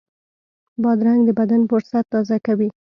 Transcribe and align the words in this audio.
بادرنګ 0.81 1.21
د 1.25 1.29
بدن 1.39 1.61
فُرصت 1.69 2.03
تازه 2.13 2.37
کوي. 2.45 2.69